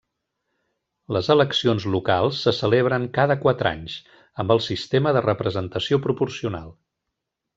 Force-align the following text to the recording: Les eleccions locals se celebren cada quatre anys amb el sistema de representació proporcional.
Les 1.17 1.27
eleccions 1.33 1.83
locals 1.95 2.39
se 2.45 2.53
celebren 2.61 3.05
cada 3.19 3.37
quatre 3.45 3.71
anys 3.73 3.99
amb 4.45 4.55
el 4.57 4.63
sistema 4.69 5.13
de 5.19 5.25
representació 5.29 6.01
proporcional. 6.09 6.73